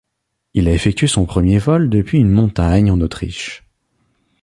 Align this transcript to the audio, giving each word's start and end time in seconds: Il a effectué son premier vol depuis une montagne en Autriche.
Il 0.55 0.67
a 0.67 0.71
effectué 0.73 1.05
son 1.05 1.27
premier 1.27 1.59
vol 1.59 1.87
depuis 1.87 2.17
une 2.17 2.31
montagne 2.31 2.89
en 2.89 3.01
Autriche. 3.01 3.63